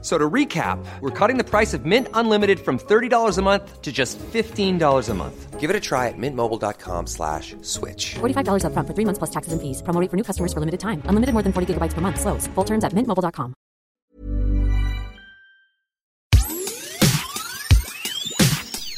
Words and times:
So 0.00 0.16
to 0.16 0.30
recap, 0.30 0.78
we're 1.00 1.10
cutting 1.10 1.38
the 1.38 1.44
price 1.44 1.74
of 1.74 1.84
Mint 1.84 2.06
Unlimited 2.14 2.60
from 2.60 2.78
$30 2.78 3.36
a 3.36 3.42
month 3.42 3.82
to 3.82 3.90
just 3.90 4.16
$15 4.18 5.08
a 5.08 5.14
month. 5.14 5.58
Give 5.58 5.70
it 5.70 5.74
a 5.74 5.80
try 5.80 6.06
at 6.06 6.14
mintmobile.com 6.16 7.06
slash 7.08 7.56
switch. 7.62 8.14
$45 8.20 8.62
upfront 8.62 8.86
for 8.86 8.94
three 8.94 9.04
months 9.04 9.18
plus 9.18 9.30
taxes 9.30 9.52
and 9.52 9.60
fees. 9.60 9.82
Promo 9.82 10.00
rate 10.00 10.08
for 10.08 10.16
new 10.16 10.22
customers 10.22 10.52
for 10.52 10.60
limited 10.60 10.78
time. 10.78 11.02
Unlimited 11.10 11.34
more 11.34 11.42
than 11.42 11.52
40 11.52 11.74
gigabytes 11.74 11.94
per 11.94 12.00
month. 12.00 12.20
Slows. 12.20 12.46
Full 12.54 12.64
terms 12.64 12.84
at 12.84 12.94
mintmobile.com. 12.94 13.54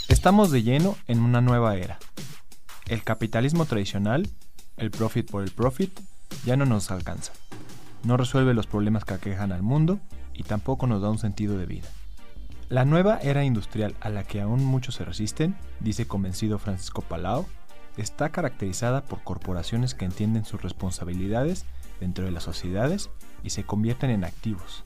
Estamos 0.08 0.50
de 0.50 0.62
lleno 0.62 0.96
en 1.06 1.20
una 1.20 1.40
nueva 1.40 1.76
era. 1.76 1.98
El 2.88 3.02
capitalismo 3.04 3.64
tradicional, 3.64 4.28
el 4.76 4.90
profit 4.90 5.30
por 5.30 5.42
el 5.44 5.50
profit, 5.50 5.98
ya 6.44 6.56
no 6.56 6.66
nos 6.66 6.90
alcanza. 6.90 7.32
No 8.04 8.18
resuelve 8.18 8.52
los 8.52 8.66
problemas 8.66 9.06
que 9.06 9.14
aquejan 9.14 9.50
al 9.50 9.62
mundo 9.62 9.98
y 10.40 10.42
tampoco 10.42 10.86
nos 10.86 11.02
da 11.02 11.10
un 11.10 11.18
sentido 11.18 11.58
de 11.58 11.66
vida. 11.66 11.88
La 12.70 12.86
nueva 12.86 13.18
era 13.18 13.44
industrial 13.44 13.94
a 14.00 14.08
la 14.08 14.24
que 14.24 14.40
aún 14.40 14.64
muchos 14.64 14.94
se 14.94 15.04
resisten, 15.04 15.54
dice 15.80 16.06
convencido 16.06 16.58
Francisco 16.58 17.02
Palau, 17.02 17.46
está 17.98 18.30
caracterizada 18.30 19.02
por 19.02 19.22
corporaciones 19.22 19.94
que 19.94 20.06
entienden 20.06 20.46
sus 20.46 20.62
responsabilidades 20.62 21.66
dentro 22.00 22.24
de 22.24 22.30
las 22.30 22.44
sociedades 22.44 23.10
y 23.42 23.50
se 23.50 23.64
convierten 23.64 24.08
en 24.08 24.24
activos, 24.24 24.84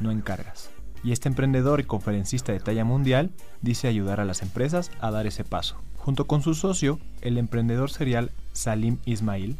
no 0.00 0.10
en 0.10 0.22
cargas. 0.22 0.70
Y 1.04 1.12
este 1.12 1.28
emprendedor 1.28 1.78
y 1.78 1.84
conferencista 1.84 2.50
de 2.50 2.58
talla 2.58 2.84
mundial 2.84 3.30
dice 3.62 3.86
ayudar 3.86 4.18
a 4.18 4.24
las 4.24 4.42
empresas 4.42 4.90
a 4.98 5.12
dar 5.12 5.28
ese 5.28 5.44
paso. 5.44 5.76
Junto 5.98 6.26
con 6.26 6.42
su 6.42 6.54
socio, 6.54 6.98
el 7.20 7.38
emprendedor 7.38 7.92
serial 7.92 8.32
Salim 8.52 8.98
Ismail, 9.04 9.56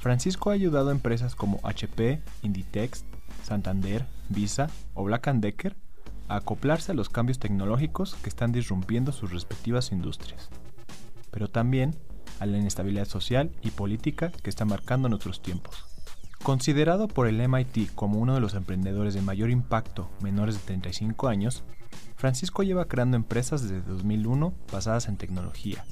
Francisco 0.00 0.50
ha 0.50 0.54
ayudado 0.54 0.88
a 0.88 0.92
empresas 0.92 1.36
como 1.36 1.60
HP, 1.62 2.20
Inditex, 2.42 3.04
Santander, 3.42 4.06
Visa 4.28 4.68
o 4.94 5.04
Black 5.04 5.32
Decker 5.34 5.76
a 6.28 6.36
acoplarse 6.36 6.92
a 6.92 6.94
los 6.94 7.08
cambios 7.08 7.38
tecnológicos 7.38 8.14
que 8.16 8.28
están 8.28 8.52
disrumpiendo 8.52 9.12
sus 9.12 9.32
respectivas 9.32 9.92
industrias, 9.92 10.50
pero 11.30 11.48
también 11.48 11.94
a 12.40 12.46
la 12.46 12.58
inestabilidad 12.58 13.06
social 13.06 13.50
y 13.62 13.70
política 13.70 14.30
que 14.42 14.50
está 14.50 14.64
marcando 14.64 15.08
nuestros 15.08 15.42
tiempos. 15.42 15.84
Considerado 16.42 17.08
por 17.08 17.26
el 17.26 17.46
MIT 17.46 17.94
como 17.94 18.18
uno 18.18 18.34
de 18.34 18.40
los 18.40 18.54
emprendedores 18.54 19.14
de 19.14 19.22
mayor 19.22 19.50
impacto 19.50 20.08
menores 20.22 20.54
de 20.54 20.60
35 20.66 21.28
años, 21.28 21.64
Francisco 22.16 22.62
lleva 22.62 22.86
creando 22.86 23.16
empresas 23.16 23.62
desde 23.62 23.80
2001 23.82 24.54
basadas 24.72 25.08
en 25.08 25.16
tecnología, 25.16 25.84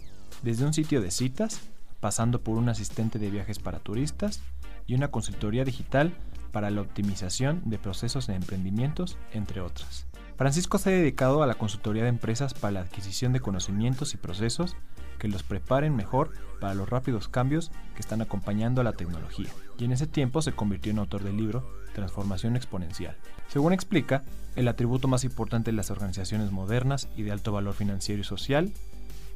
desde 0.43 0.65
un 0.65 0.73
sitio 0.73 1.01
de 1.01 1.11
citas, 1.11 1.61
pasando 2.01 2.43
por 2.43 2.57
un 2.59 2.69
asistente 2.69 3.19
de 3.19 3.31
viajes 3.31 3.59
para 3.59 3.81
turistas 3.81 4.43
y 4.87 4.95
una 4.95 5.09
consultoría 5.09 5.65
digital 5.65 6.15
para 6.57 6.71
la 6.71 6.81
optimización 6.81 7.61
de 7.67 7.79
procesos 7.79 8.29
de 8.29 8.35
emprendimientos, 8.35 9.19
entre 9.35 9.61
otras. 9.61 10.07
Francisco 10.39 10.79
se 10.79 10.89
ha 10.89 10.93
dedicado 10.95 11.43
a 11.43 11.47
la 11.47 11.57
consultoría 11.57 12.05
de 12.05 12.09
empresas 12.09 12.55
para 12.55 12.73
la 12.73 12.81
adquisición 12.81 13.35
de 13.35 13.41
conocimientos 13.41 14.15
y 14.15 14.17
procesos 14.17 14.75
que 15.19 15.29
los 15.29 15.43
preparen 15.43 15.95
mejor 15.95 16.33
para 16.59 16.73
los 16.73 16.89
rápidos 16.89 17.29
cambios 17.29 17.73
que 17.95 18.01
están 18.01 18.23
acompañando 18.23 18.81
a 18.81 18.85
la 18.85 18.95
tecnología, 18.95 19.51
y 19.77 19.85
en 19.85 19.93
ese 19.93 20.07
tiempo 20.07 20.41
se 20.41 20.53
convirtió 20.53 20.93
en 20.93 20.99
autor 20.99 21.25
del 21.25 21.37
libro 21.37 21.71
Transformación 21.95 22.57
Exponencial. 22.57 23.19
Según 23.49 23.75
explica, 23.75 24.23
el 24.55 24.69
atributo 24.69 25.09
más 25.09 25.25
importante 25.25 25.73
de 25.73 25.77
las 25.77 25.91
organizaciones 25.91 26.53
modernas 26.53 27.07
y 27.19 27.23
de 27.23 27.33
alto 27.33 27.53
valor 27.53 27.75
financiero 27.75 28.23
y 28.23 28.25
social 28.25 28.73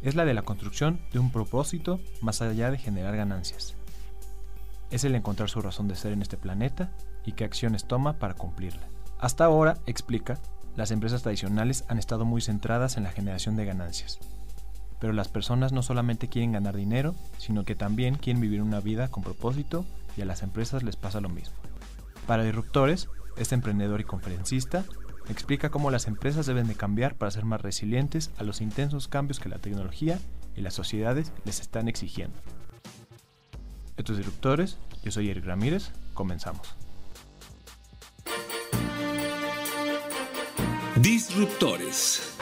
es 0.03 0.15
la 0.15 0.25
de 0.25 0.33
la 0.33 0.41
construcción 0.41 1.01
de 1.13 1.19
un 1.19 1.31
propósito 1.31 2.01
más 2.23 2.41
allá 2.41 2.71
de 2.71 2.79
generar 2.79 3.15
ganancias. 3.15 3.75
Es 4.91 5.05
el 5.05 5.15
encontrar 5.15 5.51
su 5.51 5.61
razón 5.61 5.87
de 5.87 5.97
ser 5.97 6.13
en 6.13 6.23
este 6.23 6.39
planeta 6.39 6.91
y 7.25 7.33
qué 7.33 7.45
acciones 7.45 7.85
toma 7.85 8.15
para 8.19 8.35
cumplirla. 8.35 8.89
Hasta 9.19 9.45
ahora, 9.45 9.79
explica, 9.87 10.39
las 10.77 10.91
empresas 10.91 11.23
tradicionales 11.23 11.85
han 11.89 11.99
estado 11.99 12.25
muy 12.25 12.41
centradas 12.41 12.97
en 12.97 13.03
la 13.03 13.11
generación 13.11 13.57
de 13.57 13.67
ganancias. 13.67 14.19
Pero 14.99 15.13
las 15.13 15.29
personas 15.29 15.73
no 15.73 15.83
solamente 15.83 16.29
quieren 16.29 16.53
ganar 16.53 16.77
dinero, 16.77 17.15
sino 17.39 17.65
que 17.65 17.75
también 17.75 18.17
quieren 18.17 18.41
vivir 18.41 18.63
una 18.63 18.81
vida 18.81 19.09
con 19.09 19.23
propósito 19.23 19.85
y 20.17 20.23
a 20.23 20.27
las 20.27 20.43
empresas 20.43 20.83
les 20.83 20.97
pasa 20.97 21.21
lo 21.21 21.29
mismo. 21.29 21.57
Para 22.27 22.45
Disruptores, 22.45 23.09
este 23.37 23.55
emprendedor 23.55 24.01
y 24.01 24.05
conferencista 24.05 24.85
explica 25.29 25.71
cómo 25.71 25.91
las 25.91 26.07
empresas 26.07 26.47
deben 26.47 26.67
de 26.67 26.75
cambiar 26.75 27.15
para 27.15 27.31
ser 27.31 27.45
más 27.45 27.61
resilientes 27.61 28.31
a 28.39 28.45
los 28.45 28.61
intensos 28.61 29.09
cambios 29.09 29.41
que 29.41 29.49
la 29.49 29.59
tecnología 29.59 30.19
y 30.57 30.61
las 30.61 30.75
sociedades 30.75 31.33
les 31.45 31.61
están 31.61 31.89
exigiendo. 31.89 32.39
Estos 33.97 34.17
Disruptores, 34.17 34.79
yo 35.03 35.11
soy 35.11 35.31
Eric 35.31 35.45
Ramírez, 35.45 35.91
comenzamos. 36.15 36.80
Disruptores. 41.03 42.37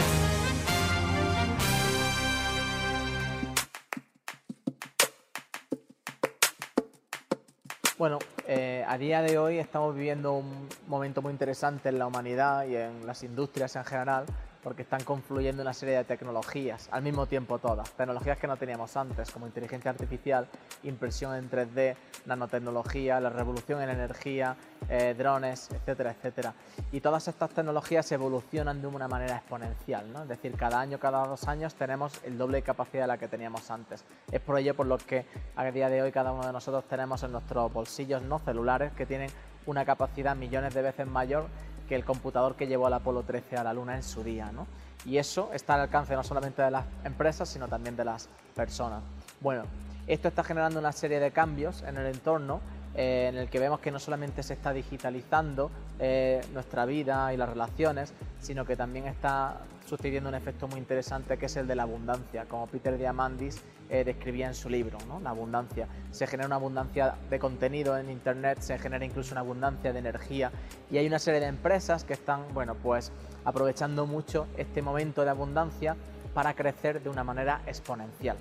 Bueno, 7.97 8.19
eh, 8.49 8.85
a 8.89 8.99
día 8.99 9.23
de 9.23 9.39
hoy 9.39 9.59
estamos 9.59 9.95
viviendo 9.95 10.33
un 10.33 10.69
momento 10.89 11.23
muy 11.23 11.31
interesante 11.31 11.89
en 11.91 12.01
la 12.01 12.09
humanidad 12.09 12.67
y 12.67 12.75
en 12.75 13.07
las 13.07 13.23
industrias 13.23 13.77
en 13.77 13.85
general, 13.85 14.27
porque 14.63 14.83
están 14.83 15.03
confluyendo 15.05 15.63
una 15.63 15.73
serie 15.73 15.97
de 15.97 16.05
tecnologías, 16.05 16.89
al 16.91 17.03
mismo 17.03 17.27
tiempo 17.27 17.59
todas, 17.59 17.91
tecnologías 17.93 18.39
que 18.39 18.47
no 18.47 18.57
teníamos 18.57 18.97
antes, 18.97 19.31
como 19.31 19.47
inteligencia 19.47 19.91
artificial, 19.91 20.47
impresión 20.83 21.35
en 21.35 21.51
3D, 21.51 21.97
nanotecnología, 22.27 23.21
la 23.21 23.31
revolución 23.31 23.81
en 23.83 23.91
energía, 23.91 24.57
eh, 24.89 25.15
drones, 25.17 25.71
etcétera, 25.71 26.11
etcétera. 26.11 26.55
Y 26.93 27.01
todas 27.01 27.29
estas 27.29 27.51
tecnologías 27.51 28.11
evolucionan 28.13 28.81
de 28.81 28.87
una 28.87 29.09
manera 29.09 29.37
exponencial, 29.37 30.13
¿no? 30.13 30.23
es 30.23 30.29
decir, 30.29 30.57
cada 30.57 30.81
año, 30.81 30.99
cada 30.99 31.27
dos 31.27 31.47
años 31.47 31.75
tenemos 31.75 32.21
el 32.25 32.37
doble 32.37 32.59
de 32.59 32.63
capacidad 32.63 33.05
de 33.05 33.09
la 33.09 33.19
que 33.19 33.29
teníamos 33.29 33.71
antes. 33.71 34.05
Es 34.31 34.41
por 34.41 34.59
ello 34.59 34.75
por 34.75 34.87
lo 34.87 34.99
que 34.99 35.27
a 35.57 35.65
día 35.71 35.89
de 35.89 36.03
hoy 36.03 36.13
cada 36.13 36.33
uno 36.33 36.47
de 36.47 36.53
nosotros 36.53 36.85
tenemos 36.89 37.23
en 37.23 37.33
nuestros 37.33 37.73
bolsillos 37.73 38.23
no 38.23 38.39
celulares 38.39 38.93
que 38.93 39.07
tienen 39.07 39.31
una 39.67 39.85
capacidad 39.85 40.35
millones 40.35 40.75
de 40.75 40.83
veces 40.83 41.07
mayor 41.07 41.47
que 41.89 41.95
el 41.95 42.05
computador 42.05 42.55
que 42.55 42.67
llevó 42.67 42.87
al 42.87 42.95
Apolo 42.95 43.23
13 43.23 43.57
a 43.57 43.65
la 43.65 43.73
Luna 43.73 43.97
en 43.97 44.03
su 44.03 44.23
día. 44.23 44.53
¿no? 44.53 44.67
Y 45.05 45.17
eso 45.17 45.51
está 45.53 45.75
al 45.75 45.81
alcance 45.81 46.15
no 46.15 46.23
solamente 46.23 46.63
de 46.63 46.71
las 46.71 46.85
empresas, 47.05 47.49
sino 47.49 47.67
también 47.67 47.97
de 47.97 48.05
las 48.05 48.29
personas. 48.55 49.03
Bueno, 49.41 49.65
esto 50.07 50.29
está 50.29 50.45
generando 50.45 50.79
una 50.79 50.93
serie 50.93 51.21
de 51.21 51.31
cambios 51.31 51.83
en 51.83 51.97
el 51.97 52.07
entorno 52.07 52.61
eh, 52.99 53.29
en 53.29 53.37
el 53.37 53.49
que 53.49 53.61
vemos 53.61 53.79
que 53.79 53.93
no 53.93 54.01
solamente 54.01 54.43
se 54.43 54.55
está 54.55 54.73
digitalizando 54.73 55.71
eh, 56.01 56.41
nuestra 56.53 56.85
vida 56.85 57.33
y 57.33 57.37
las 57.37 57.49
relaciones, 57.49 58.13
sino 58.41 58.65
que 58.65 58.75
también 58.75 59.07
está 59.07 59.61
sucediendo 59.87 60.29
un 60.29 60.35
efecto 60.35 60.67
muy 60.67 60.81
interesante 60.81 61.39
que 61.39 61.47
es 61.47 61.57
el 61.57 61.69
de 61.69 61.77
la 61.77 61.85
abundancia, 61.85 62.47
como 62.47 62.67
Peter 62.67 62.99
Diamandis 62.99 63.63
eh, 63.89 64.03
describía 64.03 64.49
en 64.49 64.55
su 64.55 64.69
libro, 64.69 64.99
¿no? 65.07 65.21
la 65.21 65.31
abundancia. 65.31 65.87
Se 66.11 66.27
genera 66.27 66.49
una 66.49 66.57
abundancia 66.57 67.15
de 67.31 67.39
contenido 67.39 67.97
en 67.97 68.11
Internet, 68.11 68.59
se 68.63 68.77
genera 68.81 69.05
incluso 69.05 69.33
una 69.33 69.43
abundancia 69.43 69.93
de 69.93 69.99
energía 70.01 70.51
y 70.91 70.99
hay 70.99 71.07
una 71.07 71.21
serie 71.21 71.39
de 71.39 71.47
empresas 71.47 72.03
que 72.03 72.15
están 72.15 72.53
bueno, 72.53 72.75
pues, 72.75 73.13
aprovechando 73.45 74.07
mucho 74.07 74.49
este 74.57 74.83
momento 74.83 75.23
de 75.23 75.31
abundancia 75.31 75.95
para 76.35 76.53
crecer 76.55 77.01
de 77.01 77.11
una 77.11 77.23
manera 77.23 77.61
exponencial. 77.65 78.37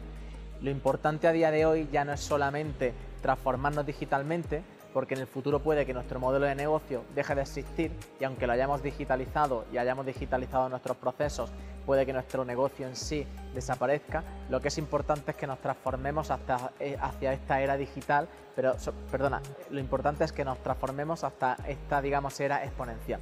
Lo 0.63 0.71
importante 0.71 1.27
a 1.27 1.31
día 1.31 1.51
de 1.51 1.67
hoy 1.67 1.87
ya 1.91 2.03
no 2.03 2.13
es 2.13 2.21
solamente 2.21 2.95
transformarnos 3.21 3.85
digitalmente, 3.85 4.63
porque 4.93 5.13
en 5.13 5.21
el 5.21 5.27
futuro 5.27 5.59
puede 5.59 5.85
que 5.85 5.93
nuestro 5.93 6.19
modelo 6.19 6.45
de 6.45 6.55
negocio 6.55 7.03
deje 7.13 7.35
de 7.35 7.41
existir 7.41 7.91
y 8.19 8.23
aunque 8.23 8.47
lo 8.47 8.53
hayamos 8.53 8.81
digitalizado 8.81 9.65
y 9.71 9.77
hayamos 9.77 10.05
digitalizado 10.05 10.69
nuestros 10.69 10.97
procesos, 10.97 11.51
puede 11.85 12.05
que 12.05 12.13
nuestro 12.13 12.43
negocio 12.45 12.87
en 12.87 12.95
sí 12.95 13.25
desaparezca. 13.53 14.23
Lo 14.49 14.59
que 14.59 14.69
es 14.69 14.77
importante 14.77 15.31
es 15.31 15.37
que 15.37 15.47
nos 15.47 15.59
transformemos 15.59 16.31
hasta, 16.31 16.71
eh, 16.79 16.97
hacia 16.99 17.33
esta 17.33 17.61
era 17.61 17.77
digital, 17.77 18.27
pero 18.55 18.75
perdona, 19.11 19.41
lo 19.69 19.79
importante 19.79 20.23
es 20.23 20.31
que 20.31 20.43
nos 20.43 20.57
transformemos 20.59 21.23
hasta 21.23 21.57
esta, 21.67 22.01
digamos, 22.01 22.39
era 22.39 22.63
exponencial, 22.63 23.19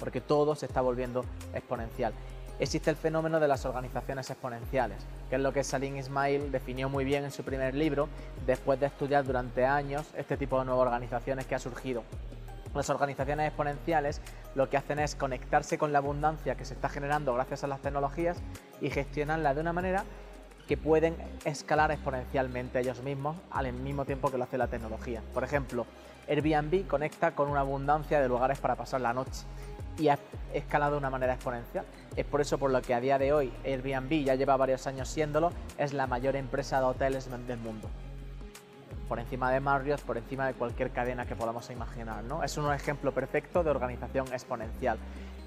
porque 0.00 0.20
todo 0.20 0.54
se 0.54 0.66
está 0.66 0.80
volviendo 0.80 1.24
exponencial 1.54 2.12
existe 2.58 2.90
el 2.90 2.96
fenómeno 2.96 3.40
de 3.40 3.48
las 3.48 3.64
organizaciones 3.64 4.28
exponenciales, 4.30 4.98
que 5.28 5.36
es 5.36 5.42
lo 5.42 5.52
que 5.52 5.64
Salim 5.64 5.96
Ismail 5.96 6.52
definió 6.52 6.88
muy 6.88 7.04
bien 7.04 7.24
en 7.24 7.30
su 7.30 7.42
primer 7.42 7.74
libro, 7.74 8.08
después 8.46 8.78
de 8.80 8.86
estudiar 8.86 9.24
durante 9.24 9.64
años 9.66 10.06
este 10.16 10.36
tipo 10.36 10.58
de 10.58 10.66
nuevas 10.66 10.86
organizaciones 10.86 11.46
que 11.46 11.54
ha 11.54 11.58
surgido. 11.58 12.02
Las 12.74 12.88
organizaciones 12.88 13.48
exponenciales 13.48 14.20
lo 14.54 14.70
que 14.70 14.76
hacen 14.76 14.98
es 14.98 15.14
conectarse 15.14 15.76
con 15.76 15.92
la 15.92 15.98
abundancia 15.98 16.54
que 16.54 16.64
se 16.64 16.74
está 16.74 16.88
generando 16.88 17.34
gracias 17.34 17.64
a 17.64 17.66
las 17.66 17.80
tecnologías 17.80 18.38
y 18.80 18.88
gestionarla 18.90 19.54
de 19.54 19.60
una 19.60 19.72
manera 19.72 20.04
que 20.66 20.76
pueden 20.76 21.16
escalar 21.44 21.90
exponencialmente 21.90 22.80
ellos 22.80 23.02
mismos 23.02 23.36
al 23.50 23.72
mismo 23.72 24.04
tiempo 24.04 24.30
que 24.30 24.38
lo 24.38 24.44
hace 24.44 24.56
la 24.56 24.68
tecnología. 24.68 25.22
Por 25.34 25.44
ejemplo, 25.44 25.84
Airbnb 26.28 26.86
conecta 26.86 27.34
con 27.34 27.50
una 27.50 27.60
abundancia 27.60 28.20
de 28.20 28.28
lugares 28.28 28.58
para 28.58 28.76
pasar 28.76 29.00
la 29.00 29.12
noche 29.12 29.42
y 29.98 30.08
ha 30.08 30.18
escalado 30.52 30.92
de 30.92 30.98
una 30.98 31.10
manera 31.10 31.34
exponencial. 31.34 31.84
Es 32.16 32.24
por 32.24 32.40
eso 32.40 32.58
por 32.58 32.70
lo 32.70 32.82
que 32.82 32.94
a 32.94 33.00
día 33.00 33.18
de 33.18 33.32
hoy 33.32 33.52
Airbnb 33.64 34.24
ya 34.24 34.34
lleva 34.34 34.56
varios 34.56 34.86
años 34.86 35.08
siéndolo, 35.08 35.52
es 35.78 35.92
la 35.92 36.06
mayor 36.06 36.36
empresa 36.36 36.78
de 36.78 36.86
hoteles 36.86 37.28
del 37.46 37.58
mundo. 37.58 37.88
Por 39.08 39.18
encima 39.18 39.50
de 39.50 39.60
Marriott, 39.60 40.00
por 40.02 40.16
encima 40.16 40.46
de 40.46 40.54
cualquier 40.54 40.90
cadena 40.90 41.26
que 41.26 41.36
podamos 41.36 41.68
imaginar. 41.70 42.24
¿no? 42.24 42.42
Es 42.42 42.56
un 42.56 42.72
ejemplo 42.72 43.12
perfecto 43.12 43.62
de 43.62 43.70
organización 43.70 44.26
exponencial. 44.28 44.98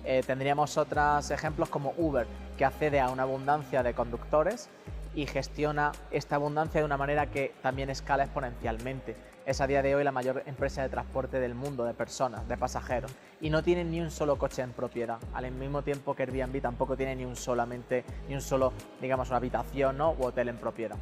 Eh, 0.04 0.22
tendríamos 0.26 0.78
otros 0.78 1.32
ejemplos 1.32 1.70
como 1.70 1.94
Uber, 1.98 2.28
que 2.58 2.66
accede 2.66 3.00
a 3.00 3.10
una 3.10 3.24
abundancia 3.24 3.82
de 3.82 3.96
conductores 3.96 4.70
y 5.16 5.26
gestiona 5.26 5.94
esta 6.12 6.36
abundancia 6.36 6.82
de 6.82 6.86
una 6.86 6.98
manera 6.98 7.28
que 7.28 7.56
también 7.64 7.90
escala 7.90 8.26
exponencialmente. 8.26 9.16
Es 9.46 9.62
a 9.62 9.68
día 9.68 9.84
de 9.84 9.94
hoy 9.94 10.04
la 10.04 10.12
mayor 10.12 10.42
empresa 10.48 10.82
de 10.82 10.90
transporte 10.90 11.40
del 11.40 11.54
mundo 11.54 11.86
de 11.86 11.94
personas, 11.94 12.48
de 12.48 12.58
pasajeros, 12.58 13.12
y 13.40 13.52
no 13.52 13.62
tiene 13.62 13.84
ni 13.84 14.02
un 14.02 14.10
solo 14.10 14.40
coche 14.40 14.64
en 14.64 14.72
propiedad, 14.72 15.20
al 15.36 15.52
mismo 15.52 15.84
tiempo 15.84 16.16
que 16.16 16.24
Airbnb 16.24 16.60
tampoco 16.64 16.98
tiene 16.98 17.16
ni 17.16 17.26
un 17.26 17.36
solamente 17.36 18.04
ni 18.28 18.34
un 18.34 18.42
solo, 18.42 18.74
digamos, 19.00 19.28
una 19.28 19.38
habitación 19.38 20.00
¿no? 20.00 20.16
hotel 20.20 20.50
en 20.50 20.58
propiedad. 20.58 20.98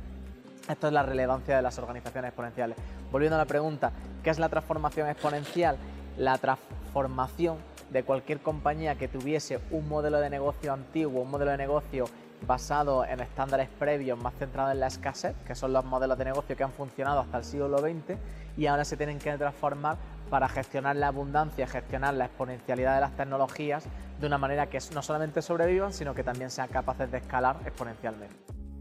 Esto 0.67 0.87
es 0.87 0.93
la 0.93 1.03
relevancia 1.03 1.55
de 1.55 1.61
las 1.61 1.77
organizaciones 1.77 2.29
exponenciales. 2.29 2.77
Volviendo 3.13 3.37
a 3.37 3.39
la 3.39 3.45
pregunta, 3.45 3.93
¿qué 4.21 4.29
es 4.29 4.39
la 4.39 4.49
transformación 4.49 5.07
exponencial? 5.07 5.77
La 6.17 6.37
transformación 6.37 7.59
de 7.91 8.03
cualquier 8.03 8.41
compañía 8.41 8.95
que 8.95 9.07
tuviese 9.07 9.61
un 9.71 9.87
modelo 9.87 10.19
de 10.19 10.29
negocio 10.29 10.73
antiguo, 10.73 11.21
un 11.21 11.31
modelo 11.31 11.51
de 11.51 11.57
negocio 11.57 12.05
basado 12.45 13.05
en 13.05 13.19
estándares 13.19 13.69
previos 13.79 14.17
más 14.17 14.33
centrados 14.35 14.73
en 14.73 14.79
la 14.79 14.87
escasez, 14.87 15.35
que 15.45 15.55
son 15.55 15.73
los 15.73 15.85
modelos 15.85 16.17
de 16.17 16.25
negocio 16.25 16.55
que 16.55 16.63
han 16.63 16.71
funcionado 16.71 17.19
hasta 17.19 17.37
el 17.37 17.43
siglo 17.43 17.77
XX 17.77 18.17
y 18.57 18.67
ahora 18.67 18.85
se 18.85 18.97
tienen 18.97 19.19
que 19.19 19.35
transformar 19.37 19.97
para 20.29 20.49
gestionar 20.49 20.95
la 20.95 21.07
abundancia, 21.07 21.67
gestionar 21.67 22.13
la 22.13 22.25
exponencialidad 22.25 22.95
de 22.95 23.01
las 23.01 23.15
tecnologías 23.15 23.85
de 24.19 24.27
una 24.27 24.37
manera 24.37 24.67
que 24.67 24.79
no 24.93 25.01
solamente 25.01 25.41
sobrevivan, 25.41 25.93
sino 25.93 26.13
que 26.13 26.23
también 26.23 26.49
sean 26.49 26.69
capaces 26.69 27.11
de 27.11 27.17
escalar 27.17 27.57
exponencialmente. 27.65 28.35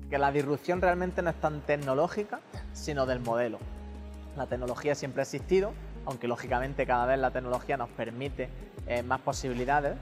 Que 0.08 0.18
la 0.18 0.30
disrupción 0.30 0.80
realmente 0.80 1.22
no 1.22 1.30
es 1.30 1.40
tan 1.40 1.60
tecnológica, 1.62 2.40
sino 2.72 3.06
del 3.06 3.20
modelo. 3.20 3.58
La 4.36 4.46
tecnología 4.46 4.94
siempre 4.94 5.22
ha 5.22 5.24
existido, 5.24 5.72
aunque 6.06 6.28
lógicamente 6.28 6.86
cada 6.86 7.06
vez 7.06 7.18
la 7.18 7.30
tecnología 7.30 7.76
nos 7.76 7.88
permite 7.90 8.48
eh, 8.86 9.02
más 9.02 9.20
posibilidades, 9.20 9.96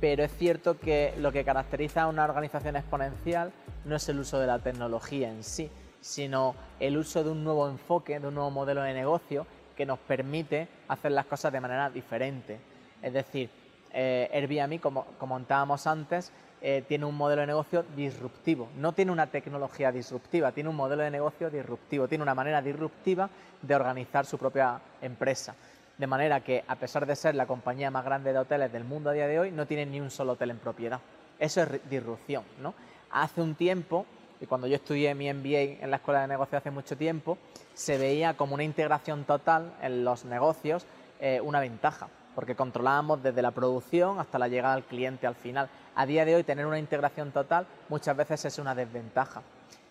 pero 0.00 0.24
es 0.24 0.32
cierto 0.36 0.78
que 0.78 1.14
lo 1.18 1.32
que 1.32 1.44
caracteriza 1.44 2.02
a 2.02 2.06
una 2.08 2.24
organización 2.24 2.76
exponencial 2.76 3.52
no 3.84 3.96
es 3.96 4.08
el 4.08 4.18
uso 4.18 4.38
de 4.38 4.46
la 4.46 4.58
tecnología 4.58 5.30
en 5.30 5.42
sí, 5.42 5.70
sino 6.00 6.54
el 6.80 6.96
uso 6.96 7.24
de 7.24 7.30
un 7.30 7.42
nuevo 7.42 7.68
enfoque, 7.68 8.20
de 8.20 8.28
un 8.28 8.34
nuevo 8.34 8.50
modelo 8.50 8.82
de 8.82 8.94
negocio 8.94 9.46
que 9.76 9.86
nos 9.86 9.98
permite 9.98 10.68
hacer 10.88 11.12
las 11.12 11.26
cosas 11.26 11.52
de 11.52 11.60
manera 11.60 11.90
diferente. 11.90 12.58
Es 13.02 13.12
decir, 13.12 13.50
eh, 13.92 14.28
Airbnb, 14.32 14.80
como 14.80 15.04
comentábamos 15.18 15.86
antes, 15.86 16.32
eh, 16.60 16.84
tiene 16.88 17.04
un 17.04 17.14
modelo 17.14 17.42
de 17.42 17.46
negocio 17.46 17.84
disruptivo. 17.94 18.68
No 18.76 18.92
tiene 18.92 19.12
una 19.12 19.26
tecnología 19.26 19.92
disruptiva, 19.92 20.52
tiene 20.52 20.70
un 20.70 20.76
modelo 20.76 21.02
de 21.02 21.10
negocio 21.10 21.50
disruptivo, 21.50 22.08
tiene 22.08 22.22
una 22.22 22.34
manera 22.34 22.62
disruptiva 22.62 23.28
de 23.60 23.74
organizar 23.74 24.24
su 24.26 24.38
propia 24.38 24.80
empresa. 25.00 25.54
De 25.98 26.06
manera 26.06 26.40
que, 26.40 26.62
a 26.68 26.76
pesar 26.76 27.06
de 27.06 27.16
ser 27.16 27.34
la 27.34 27.46
compañía 27.46 27.90
más 27.90 28.04
grande 28.04 28.32
de 28.32 28.38
hoteles 28.38 28.70
del 28.70 28.84
mundo 28.84 29.10
a 29.10 29.12
día 29.14 29.26
de 29.26 29.40
hoy, 29.40 29.50
no 29.50 29.66
tiene 29.66 29.86
ni 29.86 30.00
un 30.00 30.10
solo 30.10 30.32
hotel 30.32 30.50
en 30.50 30.58
propiedad. 30.58 31.00
Eso 31.38 31.62
es 31.62 31.88
disrupción. 31.88 32.44
¿no? 32.60 32.74
Hace 33.10 33.40
un 33.40 33.54
tiempo, 33.54 34.04
y 34.40 34.46
cuando 34.46 34.66
yo 34.66 34.76
estudié 34.76 35.14
mi 35.14 35.32
MBA 35.32 35.82
en 35.82 35.90
la 35.90 35.96
Escuela 35.96 36.20
de 36.20 36.28
Negocios 36.28 36.60
hace 36.60 36.70
mucho 36.70 36.96
tiempo, 36.98 37.38
se 37.72 37.96
veía 37.96 38.36
como 38.36 38.54
una 38.54 38.64
integración 38.64 39.24
total 39.24 39.72
en 39.80 40.04
los 40.04 40.26
negocios 40.26 40.86
eh, 41.18 41.40
una 41.40 41.60
ventaja, 41.60 42.08
porque 42.34 42.54
controlábamos 42.54 43.22
desde 43.22 43.40
la 43.40 43.52
producción 43.52 44.20
hasta 44.20 44.38
la 44.38 44.48
llegada 44.48 44.74
al 44.74 44.84
cliente 44.84 45.26
al 45.26 45.34
final. 45.34 45.70
A 45.94 46.04
día 46.04 46.26
de 46.26 46.34
hoy, 46.34 46.44
tener 46.44 46.66
una 46.66 46.78
integración 46.78 47.32
total 47.32 47.66
muchas 47.88 48.14
veces 48.14 48.44
es 48.44 48.58
una 48.58 48.74
desventaja, 48.74 49.40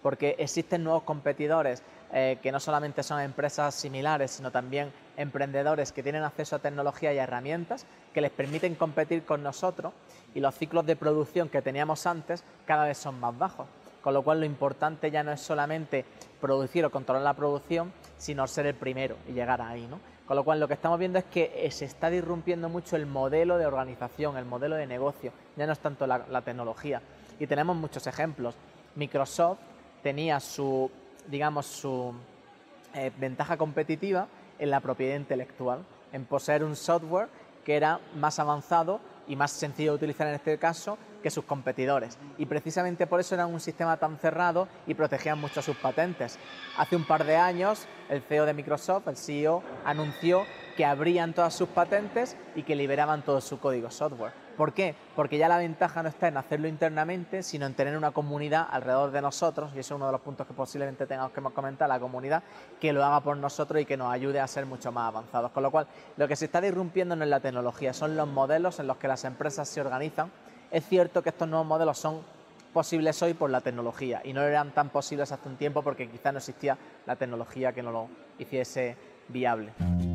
porque 0.03 0.35
existen 0.37 0.83
nuevos 0.83 1.01
competidores 1.01 1.81
eh, 2.13 2.37
que 2.43 2.51
no 2.51 2.59
solamente 2.59 3.01
son 3.01 3.21
empresas 3.21 3.73
similares, 3.73 4.29
sino 4.29 4.51
también 4.51 4.91
emprendedores 5.17 5.91
que 5.91 6.03
tienen 6.03 6.23
acceso 6.23 6.55
a 6.55 6.59
tecnología 6.59 7.13
y 7.13 7.17
herramientas 7.17 7.85
que 8.13 8.21
les 8.21 8.31
permiten 8.31 8.75
competir 8.75 9.23
con 9.23 9.43
nosotros 9.43 9.93
y 10.33 10.39
los 10.39 10.55
ciclos 10.55 10.85
de 10.85 10.95
producción 10.95 11.49
que 11.49 11.61
teníamos 11.61 12.05
antes 12.05 12.43
cada 12.65 12.85
vez 12.85 12.97
son 12.97 13.19
más 13.19 13.37
bajos. 13.37 13.67
Con 14.01 14.13
lo 14.13 14.21
cual 14.21 14.39
lo 14.39 14.45
importante 14.45 15.09
ya 15.09 15.23
no 15.23 15.31
es 15.31 15.41
solamente 15.41 16.05
producir 16.39 16.85
o 16.85 16.91
controlar 16.91 17.23
la 17.23 17.33
producción, 17.33 17.91
sino 18.17 18.45
ser 18.45 18.67
el 18.67 18.75
primero 18.75 19.15
y 19.27 19.33
llegar 19.33 19.61
ahí. 19.61 19.87
¿no? 19.89 19.99
Con 20.27 20.35
lo 20.35 20.43
cual 20.43 20.59
lo 20.59 20.67
que 20.67 20.75
estamos 20.75 20.99
viendo 20.99 21.17
es 21.17 21.25
que 21.25 21.51
eh, 21.55 21.71
se 21.71 21.85
está 21.85 22.09
disrumpiendo 22.09 22.69
mucho 22.69 22.95
el 22.95 23.07
modelo 23.07 23.57
de 23.57 23.65
organización, 23.65 24.37
el 24.37 24.45
modelo 24.45 24.75
de 24.75 24.85
negocio, 24.85 25.31
ya 25.55 25.65
no 25.65 25.73
es 25.73 25.79
tanto 25.79 26.05
la, 26.05 26.25
la 26.29 26.41
tecnología. 26.41 27.01
Y 27.39 27.47
tenemos 27.47 27.75
muchos 27.75 28.05
ejemplos. 28.05 28.55
Microsoft 28.95 29.57
tenía 30.03 30.39
su 30.39 30.91
digamos, 31.27 31.65
su 31.65 32.13
eh, 32.93 33.11
ventaja 33.17 33.57
competitiva 33.57 34.27
en 34.59 34.69
la 34.69 34.79
propiedad 34.79 35.15
intelectual, 35.15 35.85
en 36.11 36.25
poseer 36.25 36.63
un 36.63 36.75
software 36.75 37.29
que 37.63 37.75
era 37.75 37.99
más 38.15 38.39
avanzado 38.39 38.99
y 39.27 39.35
más 39.35 39.51
sencillo 39.51 39.91
de 39.91 39.95
utilizar 39.97 40.27
en 40.27 40.35
este 40.35 40.57
caso 40.57 40.97
que 41.23 41.31
sus 41.31 41.45
competidores. 41.45 42.19
Y 42.37 42.45
precisamente 42.45 43.07
por 43.07 43.19
eso 43.19 43.33
era 43.33 43.47
un 43.47 43.59
sistema 43.59 43.97
tan 43.97 44.19
cerrado 44.19 44.67
y 44.85 44.93
protegían 44.93 45.39
mucho 45.39 45.61
sus 45.61 45.75
patentes. 45.75 46.37
Hace 46.77 46.95
un 46.95 47.05
par 47.05 47.25
de 47.25 47.35
años 47.35 47.87
el 48.09 48.21
CEO 48.21 48.45
de 48.45 48.53
Microsoft, 48.53 49.07
el 49.07 49.17
CEO, 49.17 49.63
anunció 49.83 50.45
que 50.77 50.85
abrían 50.85 51.33
todas 51.33 51.55
sus 51.55 51.69
patentes 51.69 52.37
y 52.55 52.61
que 52.61 52.75
liberaban 52.75 53.23
todo 53.23 53.41
su 53.41 53.59
código 53.59 53.89
software. 53.89 54.44
¿Por 54.55 54.73
qué? 54.73 54.95
Porque 55.15 55.37
ya 55.37 55.47
la 55.47 55.57
ventaja 55.57 56.01
no 56.01 56.09
está 56.09 56.27
en 56.27 56.37
hacerlo 56.37 56.67
internamente, 56.67 57.43
sino 57.43 57.65
en 57.65 57.73
tener 57.73 57.97
una 57.97 58.11
comunidad 58.11 58.67
alrededor 58.69 59.11
de 59.11 59.21
nosotros, 59.21 59.71
y 59.75 59.79
eso 59.79 59.93
es 59.93 59.97
uno 59.97 60.05
de 60.05 60.11
los 60.13 60.21
puntos 60.21 60.47
que 60.47 60.53
posiblemente 60.53 61.05
tengamos 61.05 61.31
que 61.31 61.41
comentar, 61.41 61.89
la 61.89 61.99
comunidad, 61.99 62.43
que 62.79 62.93
lo 62.93 63.03
haga 63.03 63.19
por 63.21 63.37
nosotros 63.37 63.81
y 63.81 63.85
que 63.85 63.97
nos 63.97 64.11
ayude 64.11 64.39
a 64.39 64.47
ser 64.47 64.65
mucho 64.65 64.91
más 64.91 65.09
avanzados. 65.09 65.51
Con 65.51 65.63
lo 65.63 65.71
cual, 65.71 65.87
lo 66.17 66.27
que 66.27 66.35
se 66.35 66.45
está 66.45 66.61
disrumpiendo 66.61 67.15
no 67.15 67.23
es 67.23 67.29
la 67.29 67.39
tecnología, 67.39 67.93
son 67.93 68.15
los 68.15 68.27
modelos 68.27 68.79
en 68.79 68.87
los 68.87 68.97
que 68.97 69.07
las 69.07 69.25
empresas 69.25 69.67
se 69.67 69.81
organizan. 69.81 70.31
Es 70.71 70.85
cierto 70.85 71.21
que 71.21 71.29
estos 71.29 71.47
nuevos 71.47 71.67
modelos 71.67 71.97
son 71.97 72.21
posibles 72.73 73.21
hoy 73.21 73.33
por 73.33 73.49
la 73.49 73.61
tecnología 73.61 74.21
y 74.23 74.33
no 74.33 74.41
eran 74.41 74.71
tan 74.71 74.89
posibles 74.89 75.31
hace 75.31 75.47
un 75.47 75.55
tiempo 75.55 75.81
porque 75.81 76.09
quizá 76.09 76.31
no 76.31 76.39
existía 76.39 76.77
la 77.05 77.15
tecnología 77.15 77.71
que 77.71 77.81
no 77.81 77.91
lo 77.91 78.09
hiciese 78.37 78.97
viable. 79.29 80.14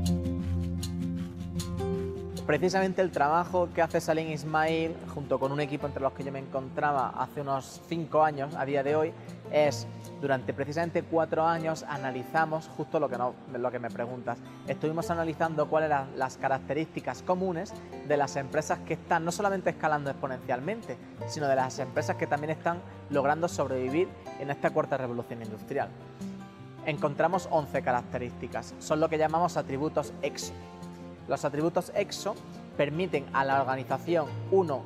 Precisamente 2.50 3.00
el 3.00 3.12
trabajo 3.12 3.69
que 3.73 3.81
hace 3.81 4.00
Salim 4.00 4.32
Ismail, 4.32 4.97
junto 5.14 5.38
con 5.38 5.52
un 5.52 5.61
equipo 5.61 5.87
entre 5.87 6.02
los 6.02 6.12
que 6.14 6.25
yo 6.25 6.33
me 6.33 6.40
encontraba 6.40 7.11
hace 7.11 7.42
unos 7.42 7.80
cinco 7.88 8.25
años, 8.25 8.57
a 8.57 8.64
día 8.64 8.83
de 8.83 8.97
hoy, 8.97 9.12
es 9.52 9.87
durante 10.21 10.52
precisamente 10.52 11.04
cuatro 11.04 11.47
años 11.47 11.85
analizamos 11.88 12.66
justo 12.76 12.99
lo 12.99 13.09
que, 13.09 13.16
no, 13.16 13.35
lo 13.57 13.71
que 13.71 13.78
me 13.78 13.88
preguntas. 13.88 14.40
Estuvimos 14.66 15.09
analizando 15.12 15.69
cuáles 15.69 15.90
eran 15.90 16.19
las 16.19 16.38
características 16.38 17.23
comunes 17.23 17.73
de 18.09 18.16
las 18.16 18.35
empresas 18.35 18.80
que 18.80 18.95
están 18.95 19.25
no 19.25 19.30
solamente 19.30 19.71
escalando 19.71 20.11
exponencialmente, 20.11 20.97
sino 21.28 21.47
de 21.47 21.54
las 21.54 21.78
empresas 21.78 22.16
que 22.16 22.26
también 22.26 22.50
están 22.50 22.80
logrando 23.11 23.47
sobrevivir 23.47 24.09
en 24.40 24.50
esta 24.50 24.71
cuarta 24.71 24.97
revolución 24.97 25.40
industrial. 25.40 25.88
Encontramos 26.85 27.47
11 27.52 27.80
características, 27.80 28.75
son 28.80 28.99
lo 28.99 29.09
que 29.09 29.19
llamamos 29.19 29.57
atributos 29.57 30.12
EXO 30.23 30.52
los 31.30 31.44
atributos 31.44 31.92
EXO 31.94 32.34
permiten 32.76 33.25
a 33.32 33.44
la 33.44 33.60
organización, 33.60 34.26
uno, 34.50 34.82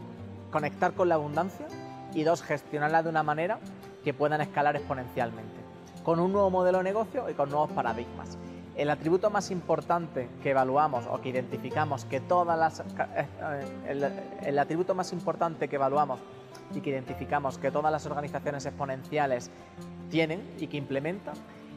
conectar 0.51 0.93
con 0.93 1.09
la 1.09 1.15
abundancia 1.15 1.67
y 2.13 2.23
dos, 2.23 2.43
gestionarla 2.43 3.03
de 3.03 3.09
una 3.09 3.23
manera 3.23 3.59
que 4.05 4.13
puedan 4.13 4.43
escalar 4.43 4.77
exponencialmente, 4.77 5.57
con 6.05 6.21
un 6.21 6.33
nuevo 6.33 6.51
modelo 6.51 6.79
de 6.79 6.85
negocio 6.85 7.31
y 7.31 7.33
con 7.33 7.49
nuevos 7.49 7.71
paradigmas. 7.71 8.37
El 8.77 8.91
atributo 8.91 9.31
más 9.31 9.51
importante 9.51 10.29
que 10.43 10.51
evaluamos 10.51 11.07
o 11.11 11.19
que 11.23 11.31
identificamos 11.31 12.05
que 12.05 12.21
todas 12.21 12.59
las 12.59 12.81
eh, 12.81 13.27
el, 14.45 14.59
atributo 14.59 14.95
más 14.95 15.15
importante 15.15 15.67
que 15.67 15.77
evaluamos 15.77 16.21
y 16.75 16.83
que 16.83 16.91
identificamos 16.91 17.57
que 17.57 17.71
todas 17.71 17.91
las 17.91 18.05
organizaciones 18.05 18.67
exponenciales 18.67 19.51
tienen 20.11 20.43
y 20.59 20.67
que 20.67 20.77
implementan 20.77 21.37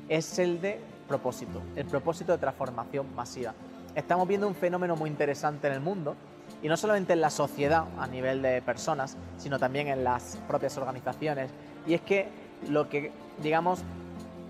es 0.09 0.39
el 0.39 0.59
de 0.59 0.81
propósito, 1.07 1.61
el 1.77 1.85
propósito 1.85 2.33
de 2.33 2.39
transformación 2.39 3.15
masiva 3.15 3.53
estamos 3.97 4.27
viendo 4.27 4.47
un 4.47 4.53
fenómeno 4.53 4.95
muy 4.95 5.09
interesante 5.09 5.65
en 5.65 5.73
el 5.73 5.79
mundo 5.81 6.15
y 6.61 6.67
no 6.67 6.77
solamente 6.77 7.13
en 7.13 7.21
la 7.21 7.31
sociedad 7.31 7.85
a 7.97 8.05
nivel 8.05 8.43
de 8.43 8.61
personas, 8.61 9.17
sino 9.37 9.57
también 9.57 9.87
en 9.87 10.03
las 10.03 10.37
propias 10.47 10.77
organizaciones. 10.77 11.49
Y 11.87 11.95
es 11.95 12.01
que 12.01 12.27
lo 12.69 12.89
que, 12.89 13.11
digamos, 13.41 13.81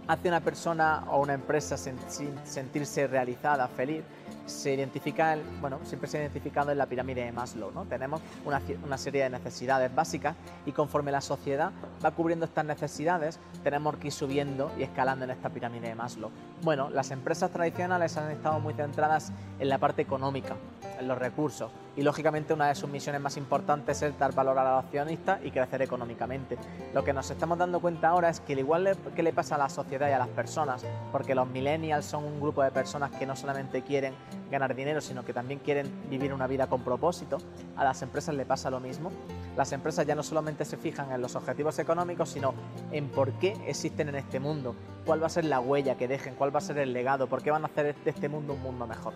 hace 0.07 0.27
una 0.27 0.41
persona 0.41 1.05
o 1.09 1.21
una 1.21 1.33
empresa 1.33 1.77
sentirse 1.77 3.07
realizada, 3.07 3.69
feliz, 3.69 4.03
se 4.47 4.73
identifica, 4.73 5.37
bueno, 5.61 5.79
siempre 5.83 6.09
se 6.09 6.17
ha 6.17 6.21
identificado 6.21 6.71
en 6.71 6.77
la 6.77 6.85
pirámide 6.87 7.25
de 7.25 7.31
Maslow. 7.31 7.71
¿no? 7.71 7.85
Tenemos 7.85 8.21
una, 8.45 8.61
una, 8.83 8.97
serie 8.97 9.23
de 9.23 9.29
necesidades 9.29 9.93
básicas 9.93 10.35
y 10.65 10.71
conforme 10.71 11.11
la 11.11 11.21
sociedad 11.21 11.71
va 12.03 12.11
cubriendo 12.11 12.45
estas 12.45 12.65
necesidades, 12.65 13.39
tenemos 13.63 13.95
que 13.97 14.07
ir 14.07 14.13
subiendo 14.13 14.71
y 14.77 14.83
escalando 14.83 15.25
en 15.25 15.31
esta 15.31 15.49
pirámide 15.49 15.89
de 15.89 15.95
Maslow. 15.95 16.31
Bueno, 16.63 16.89
las 16.89 17.11
empresas 17.11 17.51
tradicionales 17.51 18.17
han 18.17 18.31
estado 18.31 18.59
muy 18.59 18.73
centradas 18.73 19.31
en 19.59 19.69
la 19.69 19.77
parte 19.77 20.01
económica, 20.01 20.55
en 20.99 21.07
los 21.07 21.17
recursos, 21.17 21.71
y 21.97 22.03
lógicamente 22.03 22.53
una 22.53 22.67
de 22.67 22.75
sus 22.75 22.89
misiones 22.89 23.19
más 23.19 23.37
importantes 23.37 24.01
es 24.03 24.17
dar 24.19 24.33
valor 24.33 24.57
a 24.59 24.75
los 24.75 24.85
accionistas 24.85 25.39
y 25.43 25.49
crecer 25.49 25.81
económicamente. 25.81 26.55
Lo 26.93 27.03
que 27.03 27.11
nos 27.11 27.29
estamos 27.31 27.57
dando 27.57 27.79
cuenta 27.79 28.09
ahora 28.09 28.29
es 28.29 28.39
que 28.39 28.53
al 28.53 28.59
igual 28.59 28.95
que 29.15 29.23
le 29.23 29.33
pasa 29.33 29.55
a 29.55 29.57
la 29.57 29.67
sociedad 29.67 30.07
y 30.07 30.13
a 30.13 30.19
las 30.19 30.27
personas, 30.27 30.85
porque 31.11 31.33
los 31.33 31.47
millennials 31.47 32.05
son 32.05 32.23
un 32.23 32.39
grupo 32.39 32.61
de 32.61 32.69
personas 32.69 33.09
que 33.11 33.25
no 33.25 33.35
solamente 33.35 33.81
quieren 33.81 34.13
ganar 34.51 34.75
dinero, 34.75 35.01
sino 35.01 35.25
que 35.25 35.33
también 35.33 35.59
quieren 35.59 35.91
vivir 36.07 36.33
una 36.33 36.45
vida 36.45 36.67
con 36.67 36.83
propósito, 36.83 37.39
a 37.75 37.83
las 37.83 37.99
empresas 38.03 38.35
le 38.35 38.45
pasa 38.45 38.69
lo 38.69 38.79
mismo. 38.79 39.11
Las 39.57 39.71
empresas 39.71 40.05
ya 40.05 40.13
no 40.13 40.21
solamente 40.21 40.65
se 40.65 40.77
fijan 40.77 41.11
en 41.11 41.19
los 41.19 41.35
objetivos 41.35 41.79
económicos, 41.79 42.29
sino 42.29 42.53
en 42.91 43.09
por 43.09 43.31
qué 43.33 43.57
existen 43.65 44.09
en 44.09 44.15
este 44.15 44.39
mundo, 44.39 44.75
cuál 45.03 45.23
va 45.23 45.25
a 45.25 45.31
ser 45.31 45.45
la 45.45 45.59
huella 45.59 45.97
que 45.97 46.07
dejen, 46.07 46.35
cuál 46.35 46.53
va 46.53 46.59
a 46.59 46.61
ser 46.61 46.77
el 46.77 46.93
legado, 46.93 47.25
por 47.27 47.41
qué 47.41 47.49
van 47.49 47.63
a 47.63 47.67
hacer 47.67 47.95
de 47.95 48.11
este 48.11 48.29
mundo 48.29 48.53
un 48.53 48.61
mundo 48.61 48.85
mejor 48.85 49.13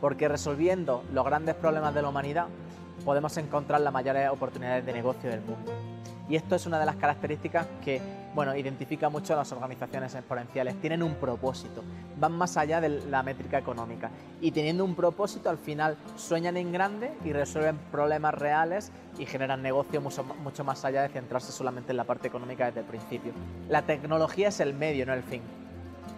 porque 0.00 0.28
resolviendo 0.28 1.04
los 1.12 1.24
grandes 1.24 1.54
problemas 1.54 1.94
de 1.94 2.02
la 2.02 2.08
humanidad 2.08 2.46
podemos 3.04 3.36
encontrar 3.36 3.80
las 3.80 3.92
mayores 3.92 4.28
oportunidades 4.30 4.84
de 4.84 4.92
negocio 4.92 5.30
del 5.30 5.40
mundo. 5.40 5.72
Y 6.28 6.36
esto 6.36 6.54
es 6.54 6.66
una 6.66 6.78
de 6.78 6.86
las 6.86 6.96
características 6.96 7.66
que 7.84 8.00
bueno, 8.34 8.54
identifica 8.54 9.08
mucho 9.08 9.32
a 9.32 9.36
las 9.36 9.50
organizaciones 9.52 10.14
exponenciales. 10.14 10.80
Tienen 10.80 11.02
un 11.02 11.14
propósito, 11.14 11.82
van 12.18 12.32
más 12.32 12.56
allá 12.56 12.80
de 12.80 12.88
la 12.88 13.22
métrica 13.22 13.58
económica. 13.58 14.10
Y 14.40 14.52
teniendo 14.52 14.84
un 14.84 14.94
propósito, 14.94 15.50
al 15.50 15.58
final 15.58 15.96
sueñan 16.16 16.56
en 16.56 16.72
grande 16.72 17.12
y 17.24 17.32
resuelven 17.32 17.78
problemas 17.90 18.34
reales 18.34 18.92
y 19.18 19.26
generan 19.26 19.62
negocio 19.62 20.00
mucho, 20.00 20.22
mucho 20.22 20.62
más 20.62 20.84
allá 20.84 21.02
de 21.02 21.08
centrarse 21.08 21.50
solamente 21.50 21.90
en 21.90 21.96
la 21.96 22.04
parte 22.04 22.28
económica 22.28 22.66
desde 22.66 22.80
el 22.80 22.86
principio. 22.86 23.32
La 23.68 23.82
tecnología 23.82 24.48
es 24.48 24.60
el 24.60 24.74
medio, 24.74 25.06
no 25.06 25.14
el 25.14 25.24
fin. 25.24 25.42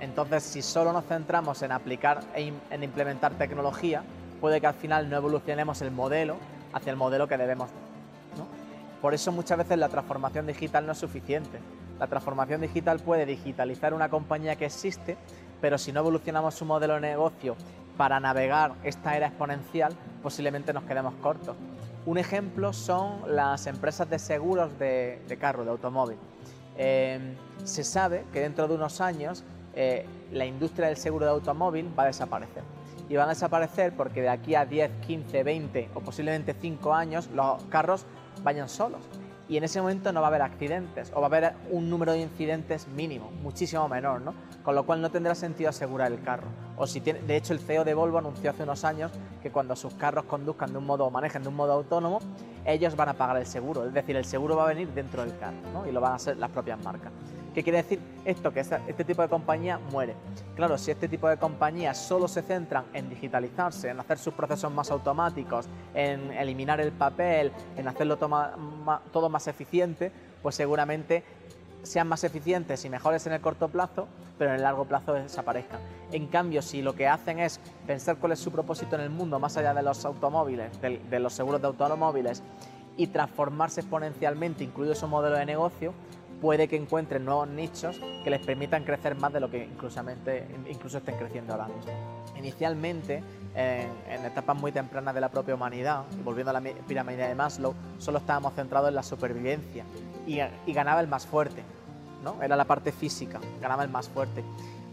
Entonces, 0.02 0.42
si 0.42 0.62
solo 0.62 0.92
nos 0.92 1.04
centramos 1.04 1.62
en 1.62 1.70
aplicar 1.70 2.22
e 2.34 2.52
en 2.70 2.82
implementar 2.82 3.34
tecnología, 3.34 4.02
puede 4.40 4.60
que 4.60 4.66
al 4.66 4.74
final 4.74 5.08
no 5.08 5.16
evolucionemos 5.16 5.80
el 5.80 5.92
modelo 5.92 6.38
hacia 6.72 6.90
el 6.90 6.96
modelo 6.96 7.28
que 7.28 7.38
debemos. 7.38 7.70
Por 9.00 9.14
eso 9.14 9.30
muchas 9.30 9.58
veces 9.58 9.78
la 9.78 9.88
transformación 9.88 10.48
digital 10.48 10.86
no 10.86 10.92
es 10.92 10.98
suficiente. 10.98 11.60
La 12.00 12.08
transformación 12.08 12.60
digital 12.60 12.98
puede 12.98 13.26
digitalizar 13.26 13.94
una 13.94 14.08
compañía 14.08 14.56
que 14.56 14.66
existe, 14.66 15.16
pero 15.60 15.78
si 15.78 15.92
no 15.92 16.00
evolucionamos 16.00 16.54
su 16.54 16.64
modelo 16.64 16.94
de 16.94 17.00
negocio 17.02 17.54
para 17.96 18.18
navegar 18.18 18.74
esta 18.82 19.16
era 19.16 19.28
exponencial, 19.28 19.94
posiblemente 20.20 20.72
nos 20.72 20.82
quedemos 20.82 21.14
cortos. 21.22 21.54
Un 22.06 22.18
ejemplo 22.18 22.72
son 22.72 23.20
las 23.28 23.68
empresas 23.68 24.10
de 24.10 24.18
seguros 24.18 24.76
de, 24.80 25.38
carro, 25.38 25.62
de 25.62 25.70
automóvil. 25.70 26.18
Eh, 26.76 27.36
se 27.62 27.84
sabe 27.84 28.24
que 28.32 28.40
dentro 28.40 28.66
de 28.66 28.74
unos 28.74 29.00
años 29.00 29.44
eh, 29.74 30.06
la 30.32 30.44
industria 30.44 30.88
del 30.88 30.96
seguro 30.96 31.26
de 31.26 31.32
automóvil 31.32 31.90
va 31.98 32.04
a 32.04 32.06
desaparecer. 32.06 32.62
Y 33.08 33.16
van 33.16 33.26
a 33.26 33.30
desaparecer 33.30 33.94
porque 33.94 34.22
de 34.22 34.28
aquí 34.28 34.54
a 34.54 34.64
10, 34.64 34.90
15, 35.06 35.42
20 35.42 35.90
o 35.94 36.00
posiblemente 36.00 36.54
5 36.58 36.94
años 36.94 37.28
los 37.34 37.62
carros 37.64 38.06
vayan 38.42 38.68
solos. 38.68 39.00
Y 39.48 39.56
en 39.56 39.64
ese 39.64 39.80
momento 39.80 40.12
no 40.12 40.20
va 40.20 40.28
a 40.28 40.30
haber 40.30 40.42
accidentes 40.42 41.12
o 41.14 41.20
va 41.20 41.26
a 41.26 41.26
haber 41.26 41.52
un 41.70 41.90
número 41.90 42.12
de 42.12 42.20
incidentes 42.20 42.88
mínimo, 42.88 43.30
muchísimo 43.42 43.86
menor, 43.88 44.20
¿no? 44.22 44.34
Con 44.62 44.74
lo 44.74 44.86
cual 44.86 45.02
no 45.02 45.10
tendrá 45.10 45.34
sentido 45.34 45.68
asegurar 45.68 46.10
el 46.12 46.22
carro. 46.22 46.46
O 46.76 46.86
si 46.86 47.00
tiene, 47.00 47.20
de 47.20 47.36
hecho 47.36 47.52
el 47.52 47.58
CEO 47.58 47.84
de 47.84 47.92
Volvo 47.92 48.18
anunció 48.18 48.50
hace 48.50 48.62
unos 48.62 48.84
años 48.84 49.10
que 49.42 49.50
cuando 49.50 49.76
sus 49.76 49.92
carros 49.94 50.24
conduzcan 50.24 50.72
de 50.72 50.78
un 50.78 50.86
modo 50.86 51.04
o 51.04 51.10
manejen 51.10 51.42
de 51.42 51.48
un 51.48 51.56
modo 51.56 51.72
autónomo, 51.72 52.20
ellos 52.64 52.96
van 52.96 53.10
a 53.10 53.14
pagar 53.14 53.36
el 53.36 53.46
seguro. 53.46 53.84
Es 53.84 53.92
decir, 53.92 54.16
el 54.16 54.24
seguro 54.24 54.56
va 54.56 54.64
a 54.64 54.68
venir 54.68 54.88
dentro 54.94 55.22
del 55.22 55.36
carro, 55.36 55.58
¿no? 55.74 55.86
Y 55.86 55.92
lo 55.92 56.00
van 56.00 56.12
a 56.12 56.14
hacer 56.14 56.36
las 56.38 56.50
propias 56.50 56.82
marcas. 56.82 57.12
¿Qué 57.54 57.62
quiere 57.62 57.82
decir 57.82 58.00
esto? 58.24 58.52
Que 58.52 58.60
este 58.60 59.04
tipo 59.04 59.22
de 59.22 59.28
compañía 59.28 59.78
muere. 59.90 60.14
Claro, 60.56 60.78
si 60.78 60.90
este 60.90 61.08
tipo 61.08 61.28
de 61.28 61.36
compañías 61.36 61.98
solo 61.98 62.28
se 62.28 62.42
centran 62.42 62.84
en 62.94 63.10
digitalizarse, 63.10 63.90
en 63.90 64.00
hacer 64.00 64.18
sus 64.18 64.34
procesos 64.34 64.72
más 64.72 64.90
automáticos, 64.90 65.66
en 65.94 66.32
eliminar 66.32 66.80
el 66.80 66.92
papel, 66.92 67.52
en 67.76 67.88
hacerlo 67.88 68.16
todo 68.16 69.28
más 69.28 69.48
eficiente, 69.48 70.10
pues 70.42 70.54
seguramente 70.54 71.22
sean 71.82 72.08
más 72.08 72.24
eficientes 72.24 72.84
y 72.84 72.88
mejores 72.90 73.26
en 73.26 73.32
el 73.32 73.40
corto 73.40 73.68
plazo, 73.68 74.06
pero 74.38 74.50
en 74.50 74.56
el 74.56 74.62
largo 74.62 74.84
plazo 74.84 75.14
desaparezcan. 75.14 75.80
En 76.12 76.26
cambio, 76.28 76.62
si 76.62 76.82
lo 76.82 76.94
que 76.94 77.08
hacen 77.08 77.38
es 77.38 77.60
pensar 77.86 78.16
cuál 78.16 78.32
es 78.32 78.38
su 78.38 78.50
propósito 78.50 78.94
en 78.96 79.02
el 79.02 79.10
mundo, 79.10 79.38
más 79.38 79.56
allá 79.56 79.74
de 79.74 79.82
los 79.82 80.04
automóviles, 80.04 80.80
de, 80.80 81.20
los 81.20 81.32
seguros 81.32 81.60
de 81.60 81.66
automóviles, 81.66 82.42
y 82.96 83.06
transformarse 83.06 83.80
exponencialmente, 83.80 84.64
incluido 84.64 84.94
su 84.94 85.08
modelo 85.08 85.36
de 85.36 85.46
negocio, 85.46 85.94
puede 86.42 86.66
que 86.66 86.74
encuentren 86.74 87.24
nuevos 87.24 87.46
nichos 87.46 88.00
que 88.24 88.28
les 88.28 88.44
permitan 88.44 88.82
crecer 88.82 89.14
más 89.14 89.32
de 89.32 89.38
lo 89.38 89.48
que 89.48 89.64
incluso 89.64 90.98
estén 90.98 91.16
creciendo 91.16 91.52
ahora 91.52 91.68
mismo. 91.68 91.92
Inicialmente, 92.36 93.22
en, 93.54 94.24
etapas 94.24 94.56
muy 94.56 94.72
tempranas 94.72 95.14
de 95.14 95.20
la 95.20 95.28
propia 95.28 95.54
humanidad, 95.54 96.02
volviendo 96.24 96.50
a 96.50 96.60
la 96.60 96.60
pirámide 96.60 97.28
de 97.28 97.36
Maslow, 97.36 97.74
solo 97.98 98.18
estábamos 98.18 98.54
centrados 98.54 98.88
en 98.88 98.96
la 98.96 99.04
supervivencia 99.04 99.84
y, 100.26 100.40
ganaba 100.72 101.00
el 101.00 101.06
más 101.06 101.26
fuerte, 101.26 101.62
¿no? 102.24 102.42
Era 102.42 102.56
la 102.56 102.64
parte 102.64 102.90
física, 102.90 103.40
ganaba 103.60 103.84
el 103.84 103.90
más 103.90 104.08
fuerte. 104.08 104.42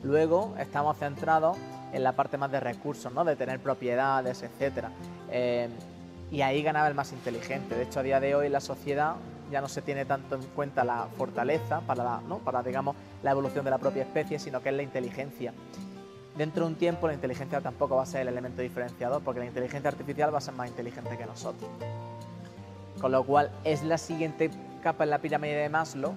Luego 0.03 0.53
estamos 0.59 0.99
centrados 0.99 1.57
en 1.91 2.03
la 2.03 2.11
parte 2.11 2.37
más 2.37 2.51
de 2.51 2.59
recursos, 2.59 3.11
¿no? 3.11 3.25
De 3.25 3.35
tener 3.35 3.59
propiedades, 3.59 4.43
etc. 4.43 4.85
Eh, 5.31 5.67
y 6.29 6.41
ahí 6.41 6.61
ganaba 6.61 6.87
el 6.87 6.93
más 6.93 7.11
inteligente. 7.11 7.73
De 7.73 7.83
hecho, 7.83 8.01
a 8.01 8.03
día 8.03 8.19
de 8.19 8.35
hoy 8.35 8.49
la 8.49 8.59
sociedad 8.59 9.15
ya 9.51 9.61
no 9.61 9.67
se 9.67 9.81
tiene 9.81 10.05
tanto 10.05 10.35
en 10.35 10.43
cuenta 10.55 10.83
la 10.83 11.07
fortaleza 11.17 11.81
para 11.81 12.03
la, 12.03 12.21
¿no? 12.21 12.39
para, 12.39 12.63
digamos, 12.63 12.95
la 13.23 13.31
evolución 13.31 13.65
de 13.65 13.71
la 13.71 13.77
propia 13.77 14.03
especie, 14.03 14.39
sino 14.39 14.61
que 14.61 14.69
es 14.69 14.75
la 14.75 14.83
inteligencia. 14.83 15.53
Dentro 16.37 16.65
de 16.65 16.71
un 16.71 16.77
tiempo 16.77 17.07
la 17.07 17.13
inteligencia 17.13 17.59
tampoco 17.59 17.95
va 17.95 18.03
a 18.03 18.05
ser 18.05 18.21
el 18.21 18.29
elemento 18.29 18.61
diferenciador, 18.61 19.21
porque 19.21 19.39
la 19.39 19.47
inteligencia 19.47 19.89
artificial 19.89 20.33
va 20.33 20.37
a 20.37 20.41
ser 20.41 20.53
más 20.53 20.69
inteligente 20.69 21.17
que 21.17 21.25
nosotros. 21.25 21.69
Con 23.01 23.11
lo 23.11 23.23
cual 23.23 23.51
es 23.63 23.83
la 23.83 23.97
siguiente 23.97 24.51
capa 24.81 25.03
en 25.03 25.09
la 25.09 25.19
pirámide 25.19 25.55
de 25.55 25.69
Maslow 25.69 26.13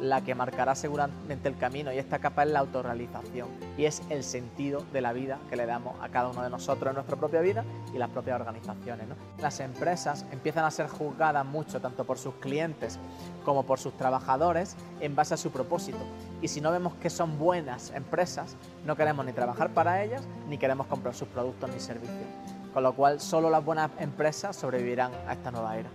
la 0.00 0.22
que 0.22 0.34
marcará 0.34 0.74
seguramente 0.74 1.48
el 1.48 1.56
camino 1.56 1.92
y 1.92 1.98
esta 1.98 2.18
capa 2.18 2.42
es 2.42 2.50
la 2.50 2.60
autorrealización 2.60 3.48
y 3.76 3.84
es 3.84 4.02
el 4.10 4.24
sentido 4.24 4.84
de 4.92 5.00
la 5.00 5.12
vida 5.12 5.38
que 5.48 5.56
le 5.56 5.66
damos 5.66 5.94
a 6.02 6.08
cada 6.08 6.28
uno 6.28 6.42
de 6.42 6.50
nosotros 6.50 6.90
en 6.90 6.94
nuestra 6.94 7.16
propia 7.16 7.40
vida 7.40 7.64
y 7.94 7.98
las 7.98 8.10
propias 8.10 8.40
organizaciones. 8.40 9.06
Las 9.40 9.60
empresas 9.60 10.26
empiezan 10.32 10.64
a 10.64 10.70
ser 10.70 10.88
juzgadas 10.88 11.46
mucho 11.46 11.80
tanto 11.80 12.04
por 12.04 12.18
sus 12.18 12.34
clientes 12.34 12.98
como 13.44 13.64
por 13.64 13.78
sus 13.78 13.96
trabajadores 13.96 14.76
en 15.00 15.14
base 15.14 15.34
a 15.34 15.36
su 15.36 15.50
propósito 15.50 15.98
y 16.42 16.48
si 16.48 16.60
no 16.60 16.70
vemos 16.70 16.94
que 16.94 17.10
son 17.10 17.38
buenas 17.38 17.90
empresas 17.94 18.56
no 18.84 18.96
queremos 18.96 19.24
ni 19.24 19.32
trabajar 19.32 19.70
para 19.70 20.02
ellas 20.02 20.22
ni 20.48 20.58
queremos 20.58 20.86
comprar 20.86 21.14
sus 21.14 21.28
productos 21.28 21.70
ni 21.70 21.80
servicios. 21.80 22.28
Con 22.72 22.82
lo 22.82 22.92
cual 22.94 23.20
solo 23.20 23.50
las 23.50 23.64
buenas 23.64 23.90
empresas 24.00 24.56
sobrevivirán 24.56 25.12
a 25.28 25.34
esta 25.34 25.52
nueva 25.52 25.76
era. 25.76 25.88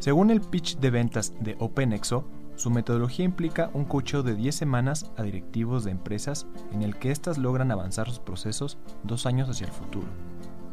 Según 0.00 0.30
el 0.30 0.40
pitch 0.40 0.78
de 0.78 0.90
ventas 0.90 1.34
de 1.40 1.56
OpenExo, 1.60 2.24
su 2.60 2.68
metodología 2.68 3.24
implica 3.24 3.70
un 3.72 3.86
cocheo 3.86 4.22
de 4.22 4.36
10 4.36 4.54
semanas 4.54 5.10
a 5.16 5.22
directivos 5.22 5.82
de 5.82 5.92
empresas 5.92 6.46
en 6.72 6.82
el 6.82 6.94
que 6.98 7.10
éstas 7.10 7.38
logran 7.38 7.70
avanzar 7.70 8.06
sus 8.08 8.18
procesos 8.18 8.76
dos 9.02 9.24
años 9.24 9.48
hacia 9.48 9.66
el 9.66 9.72
futuro, 9.72 10.06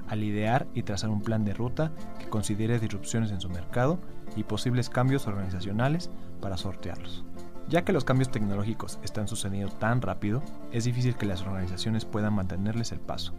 al 0.10 0.22
idear 0.22 0.68
y 0.74 0.84
trazar 0.84 1.10
un 1.10 1.22
plan 1.22 1.46
de 1.46 1.54
ruta 1.54 1.94
que 2.20 2.28
considere 2.28 2.82
disrupciones 2.82 3.32
en 3.32 3.40
su 3.40 3.48
mercado 3.48 4.02
y 4.36 4.44
posibles 4.44 4.90
cambios 4.90 5.28
organizacionales 5.28 6.10
para 6.42 6.58
sortearlos. 6.58 7.24
Ya 7.70 7.86
que 7.86 7.94
los 7.94 8.04
cambios 8.04 8.32
tecnológicos 8.32 9.00
están 9.02 9.30
sucediendo 9.30 9.74
tan 9.74 10.02
rápido, 10.02 10.44
es 10.74 10.84
difícil 10.84 11.16
que 11.16 11.26
las 11.26 11.42
organizaciones 11.44 12.04
puedan 12.04 12.34
mantenerles 12.34 12.92
el 12.92 13.00
paso. 13.00 13.34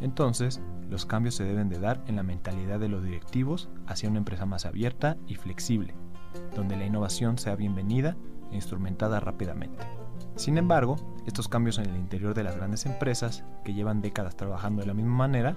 Entonces, 0.00 0.62
los 0.88 1.04
cambios 1.04 1.34
se 1.34 1.44
deben 1.44 1.68
de 1.68 1.78
dar 1.78 2.02
en 2.06 2.16
la 2.16 2.22
mentalidad 2.22 2.80
de 2.80 2.88
los 2.88 3.04
directivos 3.04 3.68
hacia 3.86 4.08
una 4.08 4.18
empresa 4.18 4.46
más 4.46 4.64
abierta 4.64 5.18
y 5.26 5.34
flexible, 5.34 5.94
donde 6.54 6.76
la 6.76 6.86
innovación 6.86 7.38
sea 7.38 7.56
bienvenida 7.56 8.16
e 8.50 8.54
instrumentada 8.54 9.20
rápidamente. 9.20 9.86
Sin 10.36 10.58
embargo, 10.58 10.96
estos 11.26 11.48
cambios 11.48 11.78
en 11.78 11.86
el 11.86 11.96
interior 11.96 12.34
de 12.34 12.44
las 12.44 12.56
grandes 12.56 12.86
empresas, 12.86 13.44
que 13.64 13.74
llevan 13.74 14.02
décadas 14.02 14.36
trabajando 14.36 14.82
de 14.82 14.86
la 14.86 14.94
misma 14.94 15.16
manera, 15.16 15.56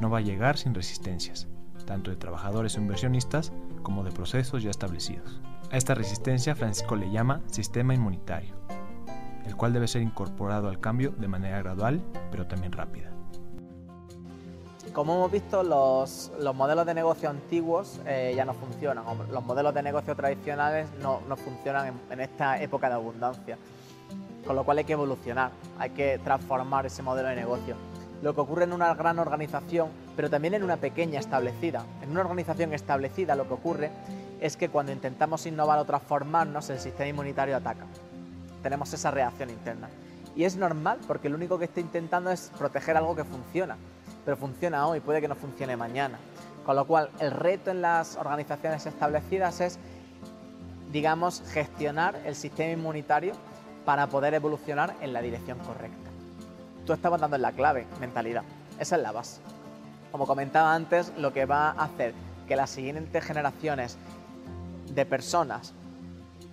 no 0.00 0.10
va 0.10 0.18
a 0.18 0.22
llegar 0.22 0.58
sin 0.58 0.74
resistencias, 0.74 1.48
tanto 1.86 2.10
de 2.10 2.16
trabajadores 2.16 2.76
o 2.76 2.80
inversionistas 2.80 3.52
como 3.82 4.04
de 4.04 4.12
procesos 4.12 4.62
ya 4.62 4.70
establecidos. 4.70 5.40
A 5.70 5.76
esta 5.76 5.94
resistencia 5.94 6.54
Francisco 6.54 6.96
le 6.96 7.10
llama 7.10 7.40
sistema 7.46 7.94
inmunitario, 7.94 8.54
el 9.44 9.56
cual 9.56 9.72
debe 9.72 9.88
ser 9.88 10.02
incorporado 10.02 10.68
al 10.68 10.80
cambio 10.80 11.12
de 11.12 11.28
manera 11.28 11.58
gradual, 11.58 12.02
pero 12.30 12.46
también 12.46 12.72
rápida 12.72 13.15
como 14.96 15.14
hemos 15.14 15.30
visto, 15.30 15.62
los, 15.62 16.32
modelos 16.54 16.86
de 16.86 16.94
negocio 16.94 17.28
antiguos 17.28 18.00
eh, 18.06 18.32
ya 18.34 18.46
no 18.46 18.54
funcionan, 18.54 19.04
los 19.30 19.44
modelos 19.44 19.74
de 19.74 19.82
negocio 19.82 20.16
tradicionales 20.16 20.88
no, 21.02 21.20
funcionan 21.36 22.00
en, 22.08 22.18
esta 22.18 22.58
época 22.62 22.88
de 22.88 22.94
abundancia, 22.94 23.58
con 24.46 24.56
lo 24.56 24.64
cual 24.64 24.78
hay 24.78 24.84
que 24.84 24.94
evolucionar, 24.94 25.50
hay 25.78 25.90
que 25.90 26.18
transformar 26.24 26.86
ese 26.86 27.02
modelo 27.02 27.28
de 27.28 27.36
negocio. 27.36 27.76
lo 28.22 28.34
que 28.34 28.40
ocurre 28.40 28.64
en 28.64 28.72
una 28.72 28.94
gran 28.94 29.18
organización, 29.18 29.90
pero 30.16 30.30
también 30.30 30.54
en 30.54 30.62
una 30.64 30.78
pequeña 30.78 31.20
establecida. 31.20 31.84
En 32.00 32.12
una 32.12 32.22
organización 32.22 32.72
establecida 32.72 33.36
lo 33.36 33.46
que 33.46 33.52
ocurre 33.52 33.90
es 34.40 34.56
que 34.56 34.70
cuando 34.70 34.92
intentamos 34.92 35.44
innovar 35.44 35.78
o 35.78 35.84
transformarnos, 35.84 36.70
el 36.70 36.78
sistema 36.78 37.08
inmunitario 37.08 37.54
ataca. 37.54 37.84
Tenemos 38.62 38.90
esa 38.94 39.10
reacción 39.10 39.50
interna. 39.50 39.90
Y 40.34 40.44
es 40.44 40.56
normal 40.56 41.00
porque 41.06 41.28
lo 41.28 41.36
único 41.36 41.58
que 41.58 41.66
está 41.66 41.80
intentando 41.80 42.30
es 42.30 42.50
proteger 42.56 42.96
algo 42.96 43.14
que 43.14 43.24
funciona, 43.24 43.76
pero 44.26 44.36
funciona 44.36 44.88
hoy, 44.88 44.98
puede 44.98 45.20
que 45.20 45.28
no 45.28 45.36
funcione 45.36 45.76
mañana. 45.76 46.18
Con 46.66 46.74
lo 46.74 46.84
cual, 46.84 47.10
el 47.20 47.30
reto 47.30 47.70
en 47.70 47.80
las 47.80 48.16
organizaciones 48.16 48.84
establecidas 48.84 49.60
es, 49.60 49.78
digamos, 50.90 51.44
gestionar 51.52 52.20
el 52.26 52.34
sistema 52.34 52.72
inmunitario 52.72 53.34
para 53.84 54.08
poder 54.08 54.34
evolucionar 54.34 54.96
en 55.00 55.12
la 55.12 55.22
dirección 55.22 55.58
correcta. 55.60 56.10
Tú 56.84 56.92
estabas 56.92 57.20
dando 57.20 57.36
en 57.36 57.42
la 57.42 57.52
clave, 57.52 57.86
mentalidad. 58.00 58.42
Esa 58.80 58.96
es 58.96 59.02
la 59.02 59.12
base. 59.12 59.40
Como 60.10 60.26
comentaba 60.26 60.74
antes, 60.74 61.12
lo 61.16 61.32
que 61.32 61.46
va 61.46 61.70
a 61.70 61.84
hacer 61.84 62.12
que 62.48 62.56
las 62.56 62.70
siguientes 62.70 63.24
generaciones 63.24 63.96
de 64.92 65.06
personas, 65.06 65.72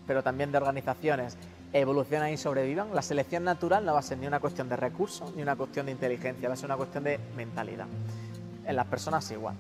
pero 0.06 0.22
también 0.22 0.52
de 0.52 0.60
organizaciones, 0.60 1.38
evolucionan 1.74 2.32
y 2.32 2.38
sobrevivan, 2.38 2.94
la 2.94 3.02
selección 3.02 3.44
natural 3.44 3.84
no 3.84 3.94
va 3.94 4.00
a 4.00 4.04
ser 4.04 4.20
ni 4.20 4.28
una 4.28 4.40
cuestión 4.40 4.70
de 4.70 4.76
recursos 4.76 5.36
ni 5.36 5.42
una 5.42 5.56
cuestión 5.56 5.88
de 5.88 5.92
inteligencia, 5.92 6.48
va 6.48 6.54
a 6.54 6.58
ser 6.58 6.68
una 6.68 6.78
cuestión 6.78 7.04
de 7.04 7.20
mentalidad. 7.36 7.88
En 8.66 8.76
las 8.76 8.86
personas 8.86 9.30
igual. 9.32 9.56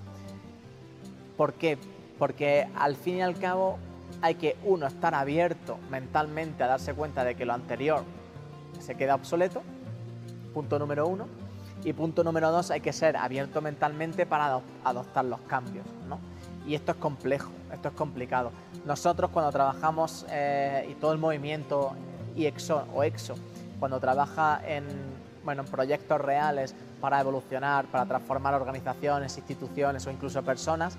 ¿Por 1.35 1.53
qué? 1.53 1.77
Porque 2.19 2.67
al 2.75 2.95
fin 2.95 3.17
y 3.17 3.21
al 3.21 3.37
cabo 3.37 3.79
hay 4.21 4.35
que 4.35 4.55
uno 4.63 4.85
estar 4.85 5.15
abierto 5.15 5.77
mentalmente 5.89 6.63
a 6.63 6.67
darse 6.67 6.93
cuenta 6.93 7.23
de 7.23 7.35
que 7.35 7.45
lo 7.45 7.53
anterior 7.53 8.03
se 8.79 8.95
queda 8.95 9.15
obsoleto, 9.15 9.63
punto 10.53 10.77
número 10.77 11.07
uno, 11.07 11.27
y 11.83 11.91
punto 11.93 12.23
número 12.23 12.51
dos, 12.51 12.71
hay 12.71 12.79
que 12.79 12.93
ser 12.93 13.17
abierto 13.17 13.61
mentalmente 13.61 14.25
para 14.25 14.61
adoptar 14.83 15.25
los 15.25 15.41
cambios, 15.41 15.85
¿no? 16.07 16.19
Y 16.65 16.75
esto 16.75 16.91
es 16.91 16.97
complejo, 16.97 17.51
esto 17.73 17.89
es 17.89 17.93
complicado. 17.93 18.51
Nosotros 18.85 19.31
cuando 19.31 19.51
trabajamos 19.51 20.25
eh, 20.29 20.87
y 20.89 20.93
todo 20.95 21.11
el 21.11 21.19
movimiento 21.19 21.93
IEXO 22.35 22.87
o 22.93 23.03
EXO, 23.03 23.35
cuando 23.79 23.99
trabaja 23.99 24.61
en, 24.65 24.85
bueno, 25.43 25.63
en 25.63 25.67
proyectos 25.67 26.19
reales 26.19 26.73
para 27.01 27.19
evolucionar, 27.19 27.85
para 27.85 28.05
transformar 28.05 28.53
organizaciones, 28.53 29.37
instituciones 29.37 30.07
o 30.07 30.11
incluso 30.11 30.41
personas, 30.41 30.97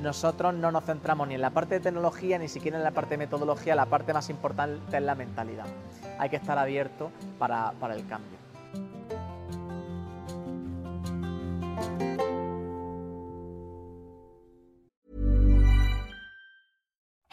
nosotros 0.00 0.54
no 0.54 0.70
nos 0.70 0.84
centramos 0.84 1.28
ni 1.28 1.34
en 1.34 1.40
la 1.40 1.50
parte 1.50 1.74
de 1.74 1.80
tecnología 1.80 2.38
ni 2.38 2.48
siquiera 2.48 2.78
en 2.78 2.84
la 2.84 2.92
parte 2.92 3.10
de 3.10 3.18
metodología, 3.18 3.74
la 3.74 3.86
parte 3.86 4.14
más 4.14 4.30
importante 4.30 4.96
es 4.96 5.02
la 5.02 5.14
mentalidad. 5.14 5.66
Hay 6.18 6.30
que 6.30 6.36
estar 6.36 6.56
abierto 6.56 7.10
para, 7.38 7.72
para 7.80 7.94
el 7.94 8.06
cambio. 8.06 8.39